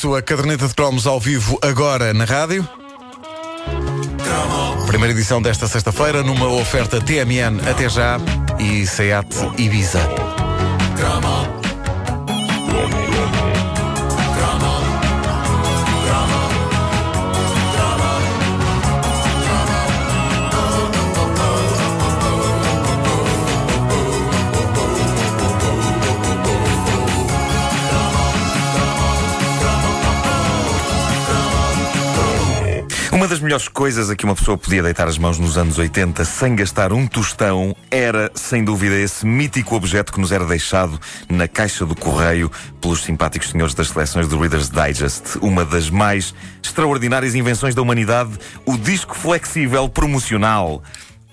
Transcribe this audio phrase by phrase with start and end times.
[0.00, 2.64] Sua caderneta de cromos ao vivo agora na rádio.
[4.86, 8.16] Primeira edição desta sexta-feira numa oferta TMN até já
[8.60, 9.26] e SEAT
[9.58, 9.98] Ibiza.
[33.48, 36.92] Melhores coisas a que uma pessoa podia deitar as mãos nos anos 80 sem gastar
[36.92, 41.96] um tostão era, sem dúvida, esse mítico objeto que nos era deixado na caixa do
[41.96, 45.38] correio pelos simpáticos senhores das seleções do Reader's Digest.
[45.40, 50.82] Uma das mais extraordinárias invenções da humanidade, o disco flexível promocional.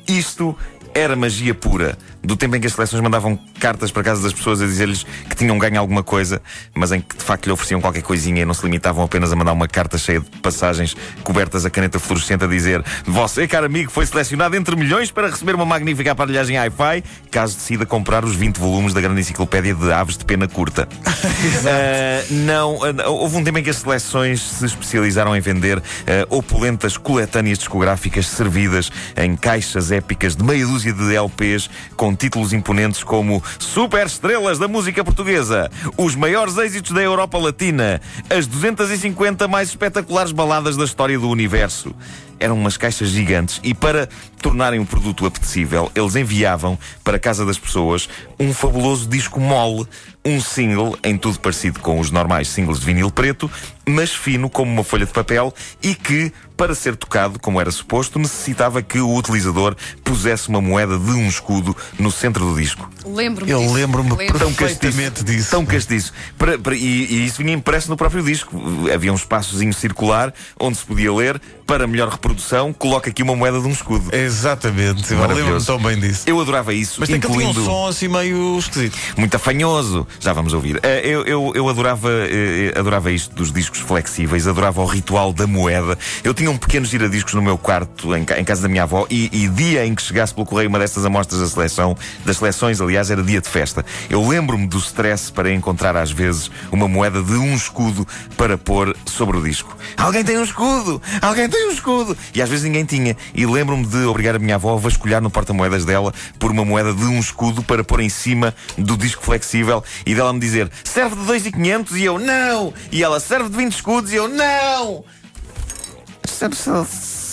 [0.07, 0.57] Isto
[0.95, 1.97] era magia pura.
[2.23, 5.35] Do tempo em que as seleções mandavam cartas para casa das pessoas a dizer-lhes que
[5.35, 6.41] tinham ganho alguma coisa,
[6.73, 9.35] mas em que de facto lhe ofereciam qualquer coisinha e não se limitavam apenas a
[9.35, 13.91] mandar uma carta cheia de passagens cobertas a caneta fluorescente a dizer Você, caro amigo,
[13.91, 18.57] foi selecionado entre milhões para receber uma magnífica aparelhagem Hi-Fi, caso decida comprar os 20
[18.57, 20.87] volumes da grande enciclopédia de aves de pena curta.
[20.97, 25.83] uh, não, uh, houve um tempo em que as seleções se especializaram em vender uh,
[26.29, 33.03] opulentas coletâneas discográficas servidas em caixas épicas de meia dúzia de LPs com títulos imponentes
[33.03, 39.69] como Super Estrelas da Música Portuguesa, os maiores êxitos da Europa Latina, as 250 mais
[39.69, 41.95] espetaculares baladas da história do universo.
[42.39, 44.09] Eram umas caixas gigantes e para
[44.41, 48.07] tornarem o produto apetecível, eles enviavam para a casa das pessoas
[48.39, 49.87] um fabuloso disco mole,
[50.23, 53.49] um single, em tudo parecido com os normais singles de vinil preto,
[53.87, 58.19] mas fino como uma folha de papel e que, para ser tocado, como era suposto,
[58.19, 62.87] necessitava que o utilizador pusesse uma moeda de um escudo no centro do disco.
[63.05, 64.39] Lembro-me Eu lembro-me Lembro.
[64.39, 65.25] Perfeitamente castiço.
[65.25, 65.51] disso.
[65.51, 66.13] Tão castiço.
[66.37, 68.61] Para- para- e, e isso vinha impresso no próprio disco.
[68.93, 71.41] Havia um espaçozinho circular onde se podia ler.
[71.67, 74.09] Para melhor reprodução, coloca aqui uma moeda de um escudo.
[74.15, 75.65] Exatamente, lembro-me Maravilhoso.
[75.67, 76.23] tão bem disso.
[76.25, 78.97] Eu adorava isso, Mas tem que ter um incluindo som assim meio esquisito.
[79.15, 80.07] muito afanhoso.
[80.19, 80.79] Já vamos ouvir.
[80.83, 85.45] Eh, Eu, eu, eu adorava, eh, adorava isto dos discos flexíveis, adorava o ritual da
[85.45, 85.97] moeda.
[86.23, 89.47] Eu tinha um pequeno giradiscos no meu quarto, em casa da minha avó, e, e
[89.47, 91.95] dia em que chegasse pelo correio uma destas amostras da seleção,
[92.25, 93.85] das seleções, aliás, era dia de festa.
[94.09, 98.95] Eu lembro-me do stress para encontrar às vezes uma moeda de um escudo para pôr
[99.05, 99.77] sobre o disco.
[99.97, 101.01] Alguém tem um escudo!
[101.21, 102.14] Alguém tem um escudo!
[102.33, 103.15] E às vezes ninguém tinha.
[103.33, 106.93] E lembro-me de obrigar a minha avó a vasculhar no porta-moedas dela por uma moeda
[106.93, 111.15] de um escudo para pôr em cima do disco flexível e dela me dizer serve
[111.15, 112.73] de 2,500 e eu não!
[112.91, 115.03] E ela serve de 20 escudos e eu não!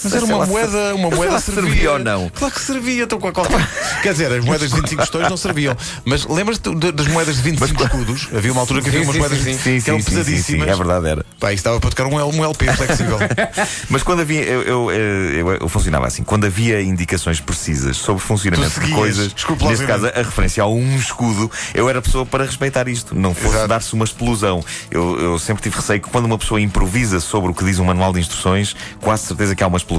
[0.05, 1.63] Mas era uma moeda, uma moeda servia.
[1.71, 2.29] servia ou não?
[2.31, 3.47] Claro que servia, então qual- qual-
[4.03, 5.77] Quer dizer, as moedas de 25 questões não serviam.
[6.05, 8.29] Mas lembras-te das moedas de 25 escudos?
[8.35, 10.69] Havia uma altura que havia Sim, umas sim, moedas sim, que eram pesadíssimas.
[10.69, 11.27] é verdade, era.
[11.39, 13.19] Pá, isso dava para tocar um, um LP flexível.
[13.89, 14.43] Mas quando havia.
[14.43, 14.97] Eu, eu, eh,
[15.41, 16.23] eu- eu funcionava assim.
[16.23, 19.35] Quando havia indicações precisas sobre o funcionamento de coisas,
[19.69, 23.15] neste caso a referência a um escudo, eu era pessoa para respeitar isto.
[23.15, 24.65] Não fosse dar-se uma explosão.
[24.91, 27.85] Eu, eu sempre tive receio que quando uma pessoa improvisa sobre o que diz um
[27.85, 29.92] manual de instruções, quase certeza que há uma explosão.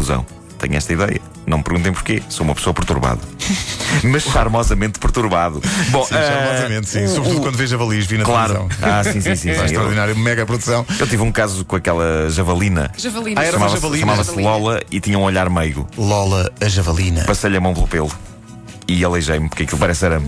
[0.59, 1.19] Tenho esta ideia.
[1.45, 2.23] Não me perguntem porquê.
[2.29, 3.19] Sou uma pessoa perturbada.
[4.03, 5.61] Mas charmosamente perturbado.
[5.89, 7.03] Bom, Sim, eh, charmosamente, sim.
[7.03, 8.53] o- Sobretudo o- quando vejo javalis, vi na Claro.
[8.53, 8.77] televisão.
[8.81, 9.53] Ah, sim, sim, sim.
[9.53, 9.61] Sim.
[9.65, 10.85] Extraordinário, mega produção.
[10.97, 12.89] Eu tive um caso com aquela javalina.
[12.97, 13.41] Javalina.
[13.41, 13.99] Ah, era uma Chamava-se javalina.
[14.05, 14.51] chamava-se Javalina.
[14.51, 15.85] Lola e tinha um olhar meigo.
[15.97, 17.25] Lola, a javalina.
[17.25, 18.11] Passei-lhe a mão pelo pelo.
[18.87, 20.27] E aleijei-me, porque aquilo parece arame.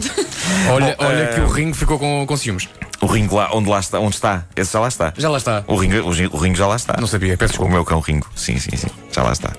[0.70, 2.68] Olha, Bom, olha eh, que o ringue ficou com, com ciúmes.
[3.06, 4.46] O ringo lá, onde lá está, onde está?
[4.56, 5.14] Esse já lá está.
[5.16, 5.64] Já lá está.
[5.68, 6.96] O ringo, o, o ringo já lá está.
[7.00, 7.72] Não sabia, peço O desculpa.
[7.74, 8.28] meu cão ringo.
[8.36, 8.88] Sim, sim, sim.
[9.12, 9.52] Já lá está.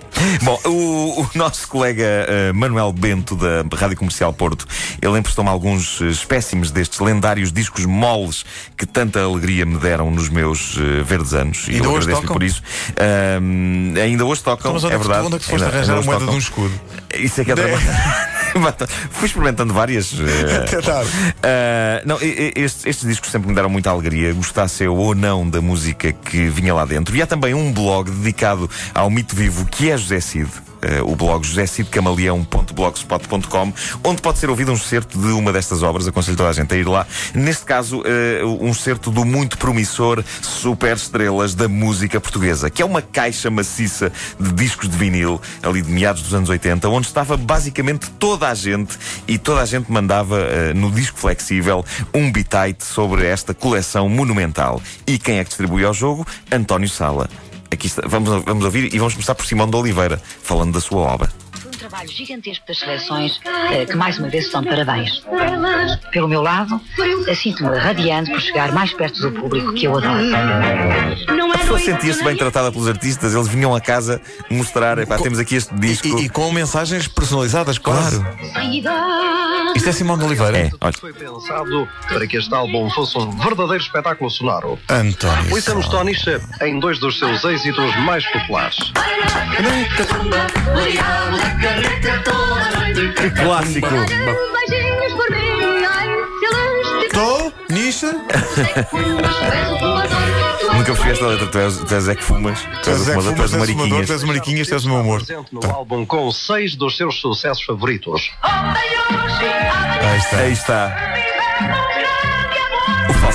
[0.42, 4.66] Bom, o, o nosso colega eh, Manuel Bento, da Rádio Comercial Porto,
[5.00, 8.44] ele emprestou-me alguns eh, espécimes destes lendários discos moles
[8.76, 11.66] que tanta alegria me deram nos meus eh, verdes anos.
[11.68, 12.60] E Ainda eu agradeço-lhe por isso.
[12.98, 15.26] Ahm, ainda hoje tocam, Então, mas onde é é verdade.
[15.26, 16.34] onde é que tu foste Ainda- arranjar a moeda de tocam.
[16.34, 16.80] um escudo?
[17.14, 17.78] Isso é que é coisa.
[19.10, 20.12] Fui experimentando várias.
[20.70, 21.04] Tentar.
[21.42, 25.60] ah, não, estes, estes discos sempre me deram muita alegria, gostasse eu ou não da
[25.60, 27.14] música que vinha lá dentro.
[27.16, 30.50] E há também um blog dedicado ao mito vivo que é José Cid.
[30.86, 33.72] Eh, o blog josécidcamaleão.blogspot.com,
[34.04, 36.76] onde pode ser ouvido um excerto de uma destas obras, aconselho toda a gente a
[36.76, 37.04] ir lá.
[37.34, 42.84] Neste caso, eh, um excerto do muito promissor Super Estrelas da Música Portuguesa, que é
[42.84, 47.36] uma caixa maciça de discos de vinil, ali de meados dos anos 80, onde estava
[47.36, 48.96] basicamente toda a gente
[49.26, 51.84] e toda a gente mandava eh, no disco flexível
[52.14, 54.80] um bitite sobre esta coleção monumental.
[55.06, 56.26] E quem é que distribui ao jogo?
[56.50, 57.28] António Sala.
[57.70, 61.00] Aqui está, vamos, vamos ouvir e vamos começar por Simão de Oliveira, falando da sua
[61.00, 61.45] obra.
[61.96, 63.40] Trabalho gigantesco das seleções,
[63.72, 65.22] eh, que mais uma vez são de parabéns.
[66.12, 66.78] Pelo meu lado,
[67.26, 70.22] eh, sinto-me radiante por chegar mais perto do público que eu adoro.
[71.54, 74.20] A pessoa sentia-se bem tratada pelos artistas, eles vinham a casa
[74.50, 76.06] mostrar, epá, temos aqui este disco.
[76.06, 78.22] E, e com mensagens personalizadas, claro.
[79.74, 80.58] Isto é Simão de Oliveira.
[80.58, 80.92] É, olha.
[80.98, 84.78] Foi pensado para que este álbum fosse um verdadeiro espetáculo sonoro.
[84.88, 85.54] António.
[85.54, 88.76] Ouçamos Tony Shep em dois dos seus êxitos mais populares.
[93.16, 93.88] Que clássico!
[93.88, 98.12] Beijinhos por mim, ai, se eles Estou, Nisha.
[100.74, 103.16] Nunca percebi esta letra, tu és, tu és é que fumas, tu és Tu és
[103.16, 104.06] fumador, tu és o mariquinhas.
[104.06, 105.24] tu és o mariquinhas, tu és o meu amor.
[105.24, 108.30] Presente no álbum com seis dos seus sucessos favoritos.
[108.42, 110.36] Aí está.
[110.38, 111.95] Aí está.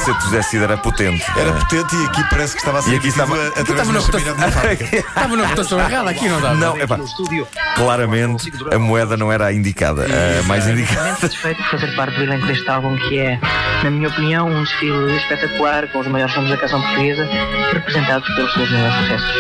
[0.01, 1.23] Falsete de José Cid era potente.
[1.37, 3.71] Era potente e aqui parece que estava a ser E aqui estava- a- através de
[3.71, 4.83] Estava uma chaminé de uma fábrica.
[4.97, 6.55] Estava na rotação errada aqui, não estava?
[6.55, 10.07] Não, No estúdio, claramente a moeda não era a indicada.
[10.39, 11.05] A mais indicada.
[11.07, 13.39] Muito satisfeito por fazer parte do elenco deste álbum, que é,
[13.83, 17.27] na minha opinião, um desfile espetacular com os maiores nomes da canção portuguesa,
[17.71, 19.35] representados pelos seus maiores sucessos.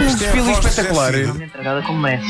[0.00, 1.12] Um desfile espetacular.
[1.14, 2.26] Uma entregada como merece.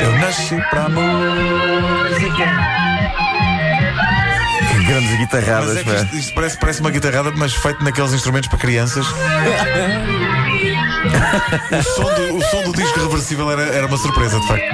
[0.00, 2.87] Eu nasci para a música.
[4.88, 5.76] Grandes Mas guitarradas.
[5.76, 9.06] é que isto, isto parece, parece uma guitarrada, mas feito naqueles instrumentos para crianças.
[11.72, 14.64] o, som do, o som do disco reversível era, era uma surpresa, de facto.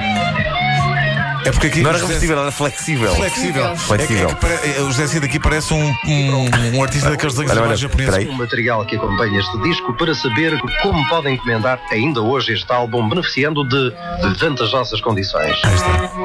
[1.45, 3.13] É porque aqui Não era reversível, era flexível.
[3.13, 3.75] Flexível.
[3.77, 4.29] Flexível.
[4.31, 7.55] É que- é que o José Cid aqui parece um, um, um artista daqueles desenhos
[7.61, 8.29] Olha, japoneses.
[8.29, 13.07] um material que acompanha este disco para saber como podem encomendar ainda hoje este álbum
[13.07, 13.93] beneficiando de
[14.39, 15.55] vantajosas condições.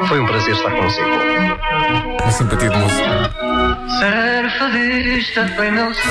[0.08, 1.08] Foi um prazer estar consigo.
[2.22, 3.49] Uma simpatia de música.
[3.98, 6.10] Ser feliz foi meu sonho.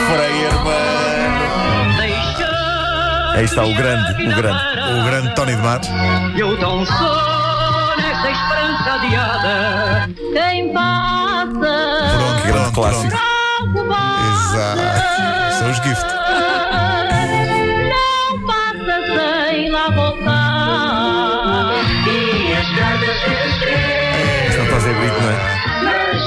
[3.35, 4.59] Aí está o grande, o grande.
[4.99, 5.89] O grande Tony de Matos.
[6.37, 10.09] Eu tão sou nessa esperança adiada.
[10.33, 11.47] Quem passa,
[12.17, 13.17] Pronto, grande pronto, clássico.
[13.73, 13.95] pronto.
[14.33, 15.53] Exato.
[15.57, 16.05] São os gift.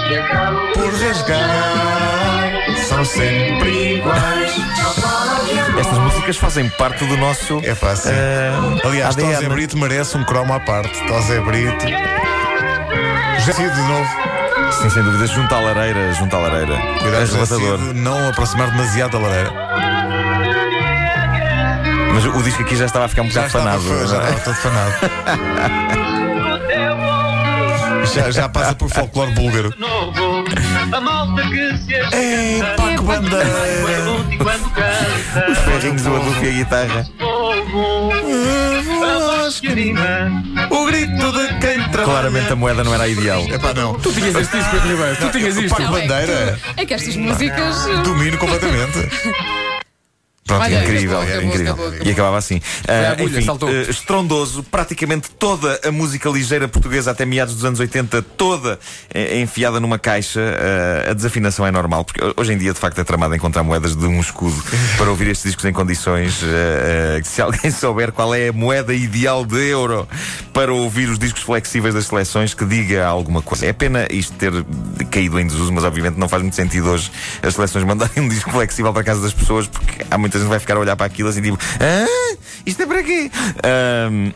[0.08, 1.50] que acabam Por rasgar,
[2.88, 4.52] são sempre iguais.
[5.78, 7.60] Estas músicas fazem parte do nosso.
[7.64, 8.10] É fácil.
[8.12, 8.52] eh,
[8.84, 9.34] Aliás, ADN.
[9.34, 10.92] Tosé Brito merece um cromo à parte.
[11.06, 11.84] Tosé Brito.
[13.38, 14.08] José Cid de novo.
[14.80, 16.76] Sim, sem dúvida, junto à lareira, junto à lareira.
[17.00, 17.78] Cuidado, Arrebatador.
[17.94, 19.52] Não aproximar demasiado da lareira.
[22.14, 24.06] Mas o disco aqui já estava a ficar um Já bocado fanado.
[24.06, 24.92] já estava todo fanado.
[28.06, 29.74] já, já passa por folclore búlgaro.
[29.78, 30.44] Novo,
[30.92, 33.46] a malta que se Ei, pá, que bandeira!
[35.50, 37.08] Os ferrinhos do adulto e a guitarra.
[40.70, 42.04] O grito de quem trabalha.
[42.04, 43.42] Claramente a moeda não era a ideal.
[43.42, 43.94] Epá, não.
[43.94, 45.16] Tu tinhas disco, Pedro Ribeiro.
[45.16, 45.70] Tu tinhas isto.
[45.70, 46.58] Pá, que bandeira!
[46.76, 47.86] É que estas músicas.
[48.04, 49.08] Domino completamente.
[50.44, 51.72] Pronto, Olha, Incrível, acabou, acabou, incrível.
[51.72, 52.06] acabou.
[52.06, 52.60] E acabava assim.
[53.12, 58.20] agulha, enfim, eh, estrondoso, praticamente toda a música ligeira portuguesa até meados dos anos 80,
[58.36, 58.78] toda
[59.14, 60.40] eh, enfiada numa caixa.
[60.40, 63.94] Ah, a desafinação é normal, porque hoje em dia, de facto, é tramado encontrar moedas
[63.94, 64.60] de um escudo
[64.98, 66.40] para ouvir estes discos em condições.
[67.22, 70.08] se alguém souber qual é a moeda ideal de euro
[70.52, 73.64] para ouvir os discos flexíveis das seleções, que diga alguma coisa.
[73.66, 74.52] É pena isto ter
[75.08, 77.12] caído em desuso, mas obviamente não faz muito sentido hoje
[77.42, 80.46] as seleções mandarem um disco flexível para a casa das pessoas, porque há muita gente
[80.46, 83.30] que vai ficar a olhar para aquilo assim, tipo, ah, isto é para quê?
[83.62, 84.32] Ahm,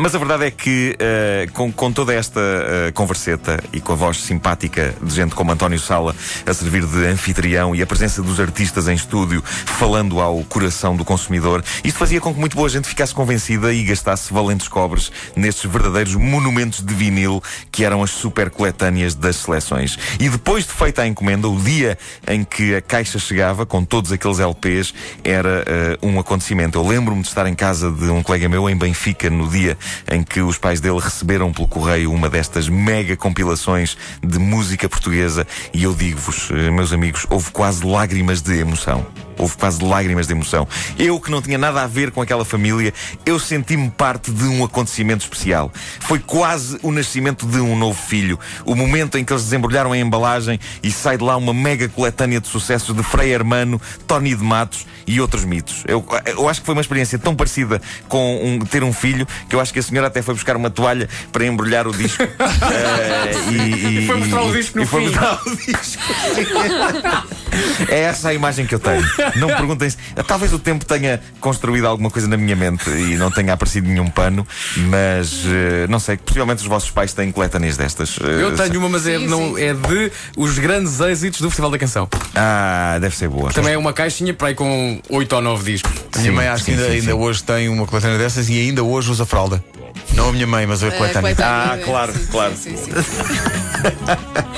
[0.00, 3.96] mas a verdade é que, eh, com, com toda esta eh, converseta e com a
[3.96, 6.16] voz simpática de gente como António Sala
[6.46, 11.04] a servir de anfitrião e a presença dos artistas em estúdio falando ao coração do
[11.04, 15.70] consumidor, isto fazia com que muito boa gente ficasse convencida e gastasse valentes cobres nestes
[15.70, 19.98] verdadeiros monumentos de vinil que eram as super coletâneas das seleções.
[20.18, 24.10] E depois de feita a encomenda, o dia em que a caixa chegava com todos
[24.12, 26.78] aqueles LPs era eh, um acontecimento.
[26.78, 29.76] Eu lembro-me de estar em casa de um colega meu em Benfica no dia
[30.10, 35.46] em que os pais dele receberam pelo correio uma destas mega compilações de música portuguesa
[35.72, 39.06] e eu digo-vos, eh, meus amigos, houve quase lágrimas de emoção.
[39.40, 40.68] Houve quase lágrimas de emoção.
[40.98, 42.92] Eu, que não tinha nada a ver com aquela família,
[43.24, 45.72] eu senti-me parte de um acontecimento especial.
[46.00, 48.38] Foi quase o nascimento de um novo filho.
[48.66, 52.40] O momento em que eles desembrulharam a embalagem e sai de lá uma mega coletânea
[52.40, 55.82] de sucessos de Frei Hermano, Tony de Matos e outros mitos.
[55.88, 59.56] Eu, eu acho que foi uma experiência tão parecida com um- ter um filho que
[59.56, 62.22] eu acho que a senhora até foi buscar uma toalha para embrulhar o disco.
[62.70, 65.08] Eh, e, E foi mostrar o disco no e foi fim.
[65.08, 66.02] mostrar o disco.
[67.88, 69.02] é essa a imagem que eu tenho.
[69.36, 69.96] Não me perguntem se.
[70.26, 74.08] Talvez o tempo tenha construído alguma coisa na minha mente e não tenha aparecido nenhum
[74.08, 74.46] pano,
[74.88, 78.16] mas eh, não sei, possivelmente os vossos pais têm coletâneas destas.
[78.20, 79.62] Eh, Eu tenho uma, mas é, Sim, não, sim.
[79.62, 82.08] é de os grandes êxitos do Festival da Canção.
[82.34, 83.50] Ah, deve ser boa.
[83.52, 85.92] Também é uma caixinha para aí com 8 ou 9 discos.
[86.14, 87.12] A minha Sim, mãe acho que sim, ainda, sim, ainda sim.
[87.12, 89.62] hoje tem uma coletânea dessas e ainda hoje usa fralda.
[90.14, 91.36] Não a minha mãe, mas a Eh, coletânea.
[91.40, 92.54] Ah, claro, sim, claro.
[92.56, 92.90] Sim, sim, sim.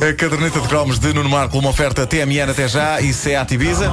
[0.00, 3.84] A caderneta de cromos de Nuno Marco, uma oferta TMN até já e Seat Ibiza.